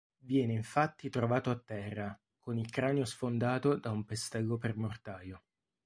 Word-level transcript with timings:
Viene 0.17 0.53
infatti 0.53 1.11
trovato 1.11 1.51
a 1.51 1.55
terra, 1.59 2.19
con 2.39 2.57
il 2.57 2.71
cranio 2.71 3.05
sfondato 3.05 3.75
da 3.75 3.91
un 3.91 4.03
pestello 4.03 4.57
per 4.57 4.75
mortaio. 4.75 5.43